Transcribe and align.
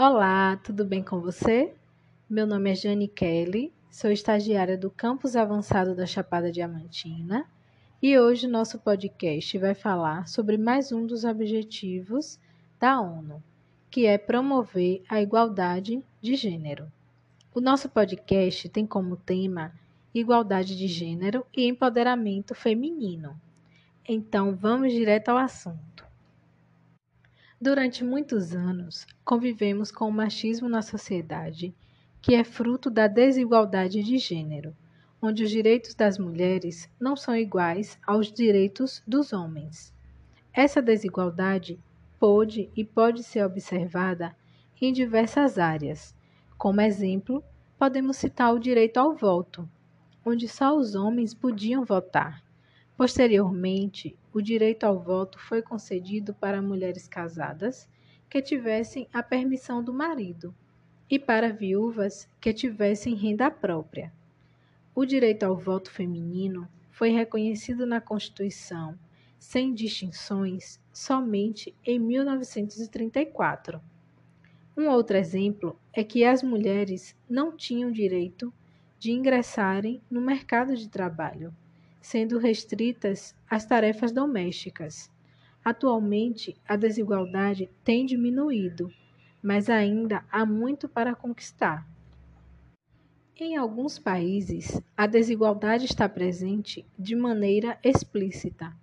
Olá, 0.00 0.56
tudo 0.58 0.84
bem 0.84 1.02
com 1.02 1.20
você? 1.20 1.74
Meu 2.30 2.46
nome 2.46 2.70
é 2.70 2.74
Jane 2.76 3.08
Kelly, 3.08 3.72
sou 3.90 4.12
estagiária 4.12 4.78
do 4.78 4.92
Campus 4.92 5.34
Avançado 5.34 5.92
da 5.92 6.06
Chapada 6.06 6.52
Diamantina 6.52 7.44
e 8.00 8.16
hoje 8.16 8.46
nosso 8.46 8.78
podcast 8.78 9.58
vai 9.58 9.74
falar 9.74 10.28
sobre 10.28 10.56
mais 10.56 10.92
um 10.92 11.04
dos 11.04 11.24
objetivos 11.24 12.38
da 12.78 13.00
ONU, 13.00 13.42
que 13.90 14.06
é 14.06 14.16
promover 14.16 15.02
a 15.08 15.20
igualdade 15.20 16.00
de 16.22 16.36
gênero. 16.36 16.86
O 17.52 17.60
nosso 17.60 17.88
podcast 17.88 18.68
tem 18.68 18.86
como 18.86 19.16
tema 19.16 19.72
igualdade 20.14 20.78
de 20.78 20.86
gênero 20.86 21.44
e 21.52 21.66
empoderamento 21.66 22.54
feminino. 22.54 23.34
Então 24.08 24.54
vamos 24.54 24.92
direto 24.92 25.30
ao 25.30 25.38
assunto. 25.38 26.07
Durante 27.60 28.04
muitos 28.04 28.54
anos, 28.54 29.04
convivemos 29.24 29.90
com 29.90 30.08
o 30.08 30.12
machismo 30.12 30.68
na 30.68 30.80
sociedade, 30.80 31.74
que 32.22 32.36
é 32.36 32.44
fruto 32.44 32.88
da 32.88 33.08
desigualdade 33.08 34.00
de 34.00 34.16
gênero, 34.16 34.76
onde 35.20 35.42
os 35.42 35.50
direitos 35.50 35.92
das 35.92 36.18
mulheres 36.18 36.88
não 37.00 37.16
são 37.16 37.34
iguais 37.34 37.98
aos 38.06 38.32
direitos 38.32 39.02
dos 39.04 39.32
homens. 39.32 39.92
Essa 40.52 40.80
desigualdade 40.80 41.80
pôde 42.20 42.70
e 42.76 42.84
pode 42.84 43.24
ser 43.24 43.44
observada 43.44 44.36
em 44.80 44.92
diversas 44.92 45.58
áreas. 45.58 46.14
Como 46.56 46.80
exemplo, 46.80 47.42
podemos 47.76 48.18
citar 48.18 48.54
o 48.54 48.60
direito 48.60 48.98
ao 48.98 49.16
voto, 49.16 49.68
onde 50.24 50.46
só 50.46 50.76
os 50.76 50.94
homens 50.94 51.34
podiam 51.34 51.84
votar. 51.84 52.40
Posteriormente, 52.98 54.18
o 54.34 54.42
direito 54.42 54.82
ao 54.82 54.98
voto 54.98 55.38
foi 55.38 55.62
concedido 55.62 56.34
para 56.34 56.60
mulheres 56.60 57.06
casadas 57.06 57.88
que 58.28 58.42
tivessem 58.42 59.06
a 59.12 59.22
permissão 59.22 59.84
do 59.84 59.94
marido 59.94 60.52
e 61.08 61.16
para 61.16 61.52
viúvas 61.52 62.28
que 62.40 62.52
tivessem 62.52 63.14
renda 63.14 63.52
própria. 63.52 64.12
O 64.96 65.06
direito 65.06 65.44
ao 65.44 65.56
voto 65.56 65.92
feminino 65.92 66.68
foi 66.90 67.10
reconhecido 67.10 67.86
na 67.86 68.00
Constituição, 68.00 68.98
sem 69.38 69.72
distinções, 69.72 70.80
somente 70.92 71.72
em 71.84 72.00
1934. 72.00 73.80
Um 74.76 74.88
outro 74.88 75.16
exemplo 75.16 75.78
é 75.92 76.02
que 76.02 76.24
as 76.24 76.42
mulheres 76.42 77.14
não 77.30 77.56
tinham 77.56 77.92
direito 77.92 78.52
de 78.98 79.12
ingressarem 79.12 80.02
no 80.10 80.20
mercado 80.20 80.76
de 80.76 80.88
trabalho 80.88 81.54
sendo 82.00 82.38
restritas 82.38 83.34
às 83.48 83.64
tarefas 83.64 84.12
domésticas. 84.12 85.10
Atualmente, 85.64 86.56
a 86.66 86.76
desigualdade 86.76 87.70
tem 87.84 88.06
diminuído, 88.06 88.90
mas 89.42 89.68
ainda 89.68 90.24
há 90.30 90.46
muito 90.46 90.88
para 90.88 91.14
conquistar. 91.14 91.86
Em 93.36 93.56
alguns 93.56 93.98
países, 93.98 94.80
a 94.96 95.06
desigualdade 95.06 95.84
está 95.84 96.08
presente 96.08 96.84
de 96.98 97.14
maneira 97.14 97.78
explícita, 97.84 98.74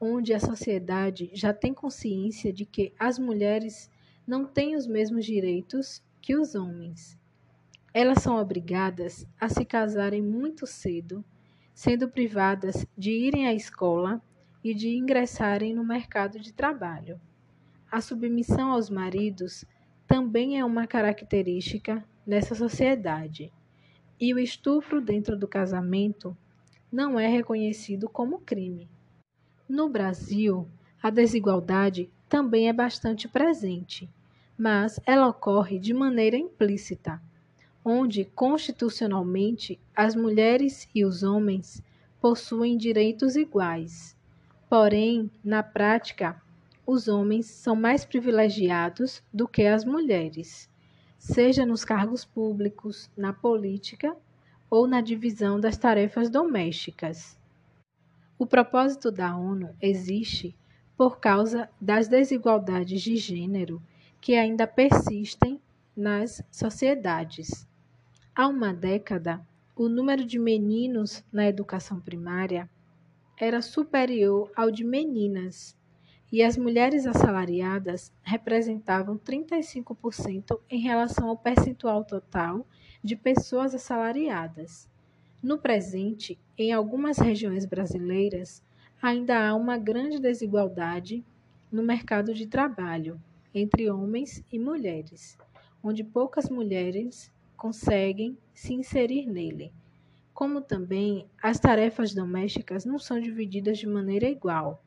onde 0.00 0.34
a 0.34 0.40
sociedade 0.40 1.30
já 1.32 1.54
tem 1.54 1.72
consciência 1.72 2.52
de 2.52 2.66
que 2.66 2.92
as 2.98 3.18
mulheres 3.18 3.90
não 4.26 4.44
têm 4.44 4.76
os 4.76 4.86
mesmos 4.86 5.24
direitos 5.24 6.02
que 6.20 6.36
os 6.36 6.54
homens. 6.54 7.18
Elas 7.94 8.22
são 8.22 8.36
obrigadas 8.36 9.26
a 9.40 9.48
se 9.48 9.64
casarem 9.64 10.20
muito 10.20 10.66
cedo 10.66 11.24
sendo 11.74 12.08
privadas 12.08 12.86
de 12.96 13.10
irem 13.10 13.48
à 13.48 13.52
escola 13.52 14.22
e 14.62 14.72
de 14.72 14.96
ingressarem 14.96 15.74
no 15.74 15.84
mercado 15.84 16.38
de 16.38 16.52
trabalho. 16.52 17.20
A 17.90 18.00
submissão 18.00 18.72
aos 18.72 18.88
maridos 18.88 19.64
também 20.06 20.58
é 20.58 20.64
uma 20.64 20.86
característica 20.86 22.04
nessa 22.26 22.54
sociedade, 22.54 23.52
e 24.20 24.32
o 24.32 24.38
estupro 24.38 25.00
dentro 25.00 25.36
do 25.36 25.48
casamento 25.48 26.36
não 26.90 27.18
é 27.18 27.26
reconhecido 27.26 28.08
como 28.08 28.38
crime. 28.38 28.88
No 29.68 29.88
Brasil, 29.88 30.68
a 31.02 31.10
desigualdade 31.10 32.08
também 32.28 32.68
é 32.68 32.72
bastante 32.72 33.28
presente, 33.28 34.08
mas 34.56 35.00
ela 35.04 35.28
ocorre 35.28 35.78
de 35.78 35.92
maneira 35.92 36.36
implícita 36.36 37.20
onde 37.84 38.24
constitucionalmente 38.24 39.78
as 39.94 40.14
mulheres 40.16 40.88
e 40.94 41.04
os 41.04 41.22
homens 41.22 41.82
possuem 42.20 42.78
direitos 42.78 43.36
iguais. 43.36 44.16
Porém, 44.70 45.30
na 45.44 45.62
prática, 45.62 46.40
os 46.86 47.08
homens 47.08 47.46
são 47.46 47.76
mais 47.76 48.04
privilegiados 48.04 49.22
do 49.32 49.46
que 49.46 49.66
as 49.66 49.84
mulheres, 49.84 50.70
seja 51.18 51.66
nos 51.66 51.84
cargos 51.84 52.24
públicos, 52.24 53.10
na 53.16 53.32
política 53.32 54.16
ou 54.70 54.86
na 54.86 55.00
divisão 55.00 55.60
das 55.60 55.76
tarefas 55.76 56.30
domésticas. 56.30 57.38
O 58.38 58.46
propósito 58.46 59.12
da 59.12 59.36
ONU 59.36 59.74
existe 59.80 60.56
por 60.96 61.18
causa 61.18 61.68
das 61.80 62.08
desigualdades 62.08 63.02
de 63.02 63.16
gênero 63.16 63.82
que 64.20 64.34
ainda 64.34 64.66
persistem 64.66 65.60
nas 65.96 66.42
sociedades. 66.50 67.66
Há 68.36 68.48
uma 68.48 68.74
década, 68.74 69.46
o 69.76 69.88
número 69.88 70.24
de 70.24 70.40
meninos 70.40 71.22
na 71.32 71.46
educação 71.46 72.00
primária 72.00 72.68
era 73.38 73.62
superior 73.62 74.50
ao 74.56 74.72
de 74.72 74.82
meninas, 74.82 75.78
e 76.32 76.42
as 76.42 76.56
mulheres 76.56 77.06
assalariadas 77.06 78.12
representavam 78.24 79.16
35% 79.16 80.58
em 80.68 80.80
relação 80.80 81.28
ao 81.28 81.36
percentual 81.36 82.04
total 82.04 82.66
de 83.04 83.14
pessoas 83.14 83.72
assalariadas. 83.72 84.90
No 85.40 85.56
presente, 85.56 86.36
em 86.58 86.72
algumas 86.72 87.18
regiões 87.18 87.64
brasileiras, 87.64 88.64
ainda 89.00 89.48
há 89.48 89.54
uma 89.54 89.78
grande 89.78 90.18
desigualdade 90.18 91.24
no 91.70 91.84
mercado 91.84 92.34
de 92.34 92.48
trabalho 92.48 93.16
entre 93.54 93.88
homens 93.88 94.44
e 94.50 94.58
mulheres, 94.58 95.38
onde 95.80 96.02
poucas 96.02 96.50
mulheres 96.50 97.32
conseguem 97.64 98.36
se 98.52 98.74
inserir 98.74 99.24
nele. 99.24 99.72
Como 100.34 100.60
também 100.60 101.26
as 101.42 101.58
tarefas 101.58 102.12
domésticas 102.12 102.84
não 102.84 102.98
são 102.98 103.18
divididas 103.18 103.78
de 103.78 103.86
maneira 103.86 104.28
igual, 104.28 104.84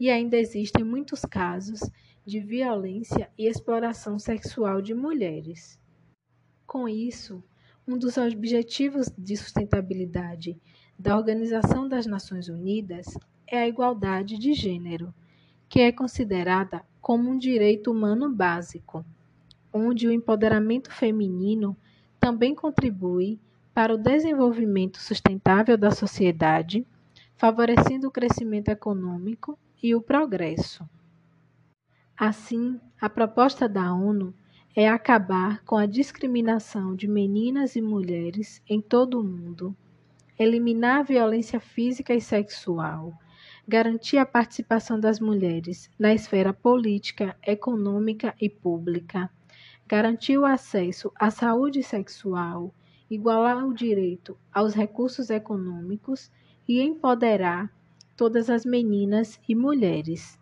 e 0.00 0.10
ainda 0.10 0.36
existem 0.36 0.82
muitos 0.82 1.20
casos 1.20 1.78
de 2.26 2.40
violência 2.40 3.30
e 3.38 3.46
exploração 3.46 4.18
sexual 4.18 4.82
de 4.82 4.94
mulheres. 4.94 5.78
Com 6.66 6.88
isso, 6.88 7.40
um 7.86 7.96
dos 7.96 8.16
objetivos 8.16 9.08
de 9.16 9.36
sustentabilidade 9.36 10.60
da 10.98 11.16
Organização 11.16 11.88
das 11.88 12.04
Nações 12.04 12.48
Unidas 12.48 13.16
é 13.46 13.58
a 13.58 13.68
igualdade 13.68 14.38
de 14.38 14.54
gênero, 14.54 15.14
que 15.68 15.78
é 15.78 15.92
considerada 15.92 16.84
como 17.00 17.30
um 17.30 17.38
direito 17.38 17.92
humano 17.92 18.28
básico, 18.28 19.06
onde 19.72 20.08
o 20.08 20.12
empoderamento 20.12 20.92
feminino 20.92 21.76
também 22.20 22.54
contribui 22.54 23.38
para 23.72 23.94
o 23.94 23.98
desenvolvimento 23.98 24.98
sustentável 24.98 25.76
da 25.76 25.90
sociedade, 25.90 26.86
favorecendo 27.36 28.08
o 28.08 28.10
crescimento 28.10 28.68
econômico 28.68 29.58
e 29.82 29.94
o 29.94 30.00
progresso. 30.00 30.88
Assim, 32.16 32.80
a 33.00 33.08
proposta 33.08 33.68
da 33.68 33.94
ONU 33.94 34.34
é 34.74 34.88
acabar 34.88 35.62
com 35.64 35.76
a 35.76 35.86
discriminação 35.86 36.94
de 36.94 37.06
meninas 37.06 37.76
e 37.76 37.80
mulheres 37.80 38.60
em 38.68 38.80
todo 38.80 39.20
o 39.20 39.24
mundo, 39.24 39.74
eliminar 40.36 41.00
a 41.00 41.02
violência 41.04 41.60
física 41.60 42.12
e 42.14 42.20
sexual, 42.20 43.12
garantir 43.66 44.18
a 44.18 44.26
participação 44.26 44.98
das 44.98 45.20
mulheres 45.20 45.88
na 45.98 46.12
esfera 46.12 46.52
política, 46.52 47.36
econômica 47.46 48.34
e 48.40 48.48
pública 48.48 49.30
garantir 49.88 50.36
o 50.36 50.44
acesso 50.44 51.10
à 51.16 51.30
saúde 51.30 51.82
sexual, 51.82 52.74
igualar 53.10 53.66
o 53.66 53.72
direito 53.72 54.36
aos 54.52 54.74
recursos 54.74 55.30
econômicos 55.30 56.30
e 56.68 56.82
empoderar 56.82 57.72
todas 58.14 58.50
as 58.50 58.66
meninas 58.66 59.40
e 59.48 59.54
mulheres. 59.54 60.38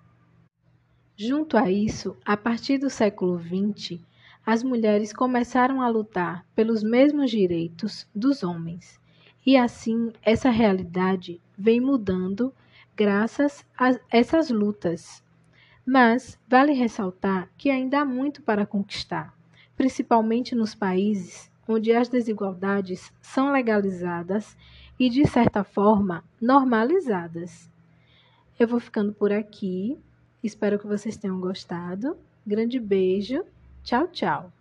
Junto 1.16 1.56
a 1.56 1.70
isso, 1.70 2.16
a 2.24 2.36
partir 2.36 2.78
do 2.78 2.90
século 2.90 3.38
XX, 3.40 4.00
as 4.44 4.64
mulheres 4.64 5.12
começaram 5.12 5.80
a 5.80 5.88
lutar 5.88 6.44
pelos 6.56 6.82
mesmos 6.82 7.30
direitos 7.30 8.08
dos 8.12 8.42
homens. 8.42 9.00
E 9.46 9.56
assim, 9.56 10.12
essa 10.22 10.50
realidade 10.50 11.40
vem 11.56 11.80
mudando 11.80 12.52
graças 12.96 13.64
a 13.78 13.96
essas 14.10 14.50
lutas. 14.50 15.22
Mas 15.86 16.36
vale 16.48 16.72
ressaltar 16.72 17.48
que 17.56 17.70
ainda 17.70 18.00
há 18.00 18.04
muito 18.04 18.42
para 18.42 18.66
conquistar 18.66 19.35
principalmente 19.76 20.54
nos 20.54 20.74
países 20.74 21.50
onde 21.68 21.92
as 21.92 22.08
desigualdades 22.08 23.12
são 23.20 23.50
legalizadas 23.50 24.56
e, 24.98 25.10
de 25.10 25.26
certa 25.26 25.64
forma, 25.64 26.24
normalizadas. 26.40 27.70
Eu 28.58 28.68
vou 28.68 28.80
ficando 28.80 29.12
por 29.12 29.32
aqui. 29.32 29.98
Espero 30.42 30.78
que 30.78 30.86
vocês 30.86 31.16
tenham 31.16 31.40
gostado. 31.40 32.16
Grande 32.46 32.78
beijo. 32.78 33.44
Tchau, 33.82 34.06
tchau. 34.08 34.55